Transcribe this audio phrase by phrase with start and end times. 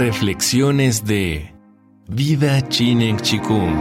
[0.00, 1.52] Reflexiones de
[2.08, 3.76] Vida Chinen Chikung.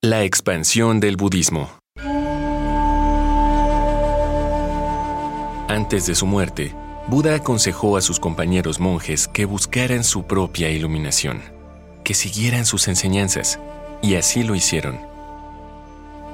[0.00, 1.68] La expansión del budismo.
[5.68, 6.74] Antes de su muerte,
[7.08, 11.42] Buda aconsejó a sus compañeros monjes que buscaran su propia iluminación,
[12.04, 13.60] que siguieran sus enseñanzas,
[14.00, 14.98] y así lo hicieron.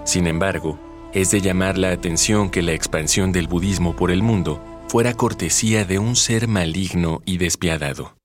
[0.05, 0.79] Sin embargo,
[1.13, 5.85] es de llamar la atención que la expansión del budismo por el mundo fuera cortesía
[5.85, 8.17] de un ser maligno y despiadado.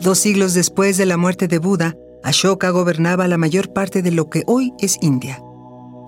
[0.00, 1.94] Dos siglos después de la muerte de Buda,
[2.24, 5.42] Ashoka gobernaba la mayor parte de lo que hoy es India.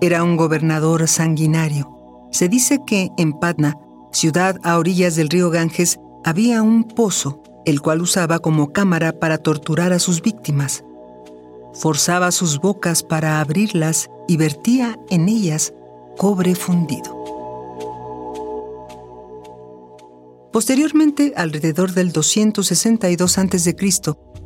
[0.01, 1.91] Era un gobernador sanguinario.
[2.31, 3.77] Se dice que en Patna,
[4.11, 9.37] ciudad a orillas del río Ganges, había un pozo, el cual usaba como cámara para
[9.37, 10.83] torturar a sus víctimas.
[11.75, 15.71] Forzaba sus bocas para abrirlas y vertía en ellas
[16.17, 17.20] cobre fundido.
[20.51, 23.75] Posteriormente, alrededor del 262 a.C.,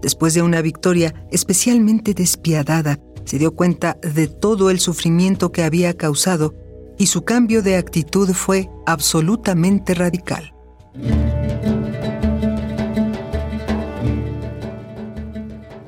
[0.01, 5.97] después de una victoria especialmente despiadada, se dio cuenta de todo el sufrimiento que había
[5.97, 6.53] causado
[6.99, 10.53] y su cambio de actitud fue absolutamente radical.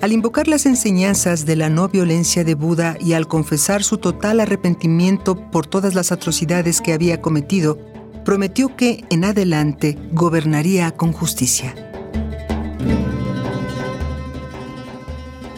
[0.02, 4.40] Al invocar las enseñanzas de la no violencia de Buda y al confesar su total
[4.40, 7.78] arrepentimiento por todas las atrocidades que había cometido,
[8.28, 11.73] prometió que en adelante gobernaría con justicia.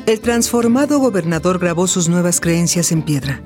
[0.05, 3.41] El transformado gobernador grabó sus nuevas creencias en piedra.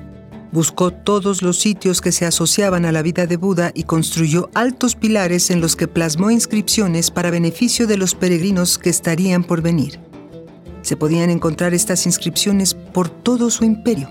[0.52, 4.94] Buscó todos los sitios que se asociaban a la vida de Buda y construyó altos
[4.94, 10.00] pilares en los que plasmó inscripciones para beneficio de los peregrinos que estarían por venir.
[10.82, 14.10] Se podían encontrar estas inscripciones por todo su imperio.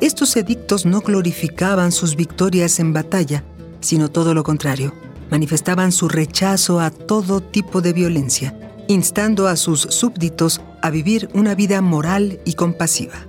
[0.00, 3.42] Estos edictos no glorificaban sus victorias en batalla,
[3.80, 4.94] sino todo lo contrario.
[5.30, 8.54] Manifestaban su rechazo a todo tipo de violencia,
[8.88, 13.26] instando a sus súbditos a vivir una vida moral y compasiva.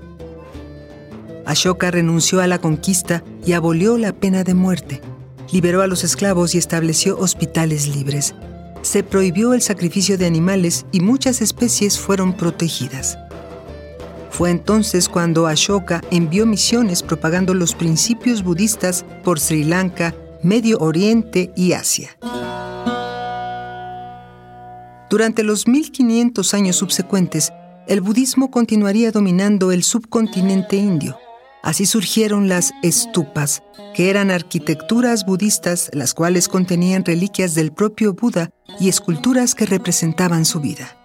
[1.45, 5.01] Ashoka renunció a la conquista y abolió la pena de muerte,
[5.51, 8.33] liberó a los esclavos y estableció hospitales libres.
[8.81, 13.17] Se prohibió el sacrificio de animales y muchas especies fueron protegidas.
[14.31, 21.51] Fue entonces cuando Ashoka envió misiones propagando los principios budistas por Sri Lanka, Medio Oriente
[21.55, 22.17] y Asia.
[25.09, 27.51] Durante los 1500 años subsecuentes,
[27.87, 31.17] el budismo continuaría dominando el subcontinente indio.
[31.61, 33.61] Así surgieron las estupas,
[33.93, 40.45] que eran arquitecturas budistas las cuales contenían reliquias del propio Buda y esculturas que representaban
[40.45, 40.97] su vida.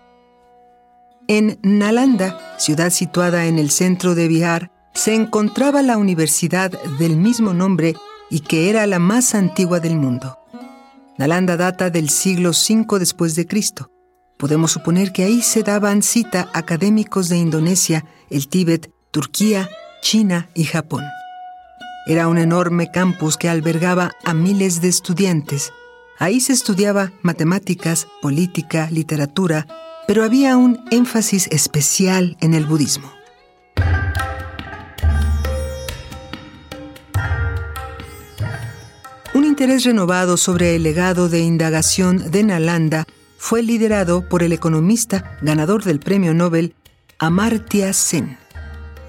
[1.28, 7.53] En Nalanda, ciudad situada en el centro de Bihar, se encontraba la universidad del mismo
[7.53, 7.97] nombre
[8.31, 10.38] y que era la más antigua del mundo.
[11.19, 13.91] Nalanda data del siglo V después de Cristo.
[14.38, 19.69] Podemos suponer que ahí se daban cita académicos de Indonesia, el Tíbet, Turquía,
[20.03, 21.04] China y Japón.
[22.06, 25.72] Era un enorme campus que albergaba a miles de estudiantes.
[26.19, 29.66] Ahí se estudiaba matemáticas, política, literatura,
[30.06, 33.16] pero había un énfasis especial en el budismo.
[39.44, 43.04] Interés renovado sobre el legado de indagación de Nalanda
[43.36, 46.74] fue liderado por el economista ganador del premio Nobel
[47.19, 48.38] Amartya Sen.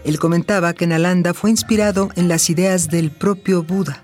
[0.03, 4.03] Él comentaba que Nalanda fue inspirado en las ideas del propio Buda,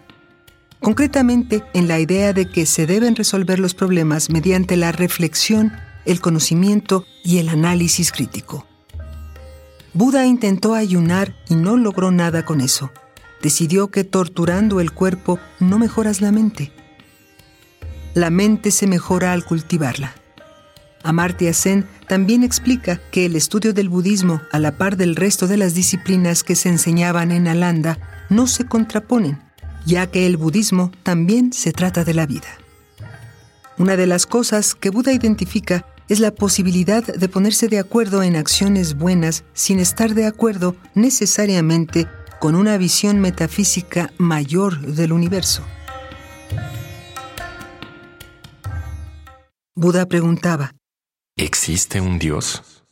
[0.79, 5.73] concretamente en la idea de que se deben resolver los problemas mediante la reflexión,
[6.05, 8.67] el conocimiento y el análisis crítico.
[9.93, 12.91] Buda intentó ayunar y no logró nada con eso
[13.43, 16.71] decidió que torturando el cuerpo no mejoras la mente.
[18.15, 20.15] La mente se mejora al cultivarla.
[21.03, 25.57] Amartya Sen también explica que el estudio del budismo, a la par del resto de
[25.57, 29.41] las disciplinas que se enseñaban en Alanda, no se contraponen,
[29.85, 32.47] ya que el budismo también se trata de la vida.
[33.77, 38.37] Una de las cosas que Buda identifica es la posibilidad de ponerse de acuerdo en
[38.37, 42.07] acciones buenas sin estar de acuerdo necesariamente
[42.43, 45.63] con una visión metafísica mayor del universo.
[49.73, 50.75] Buda preguntaba,
[51.37, 52.83] ¿existe un Dios?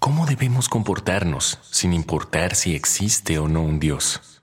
[0.00, 4.42] ¿Cómo debemos comportarnos sin importar si existe o no un Dios?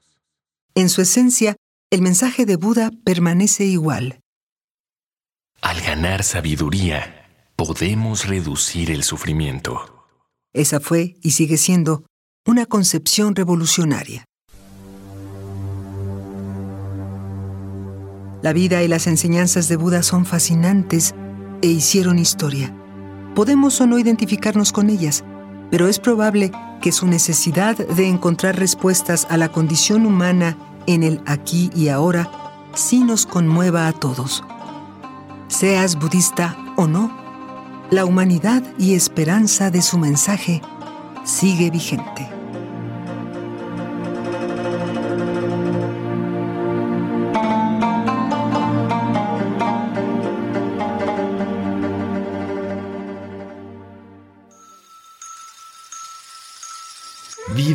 [0.76, 1.58] En su esencia,
[1.92, 4.22] el mensaje de Buda permanece igual.
[5.62, 10.08] Al ganar sabiduría, podemos reducir el sufrimiento.
[10.54, 12.06] Esa fue y sigue siendo
[12.50, 14.26] una concepción revolucionaria.
[18.42, 21.14] La vida y las enseñanzas de Buda son fascinantes
[21.62, 22.74] e hicieron historia.
[23.36, 25.24] Podemos o no identificarnos con ellas,
[25.70, 26.52] pero es probable
[26.82, 30.58] que su necesidad de encontrar respuestas a la condición humana
[30.88, 32.32] en el aquí y ahora
[32.74, 34.44] sí nos conmueva a todos.
[35.50, 37.16] Seas budista o no,
[37.92, 40.64] la humanidad y esperanza de su mensaje
[41.24, 42.39] sigue vigente.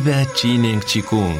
[0.05, 1.35] Viva Chinen Chikung.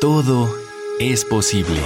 [0.00, 0.52] Todo
[0.98, 1.78] es posible.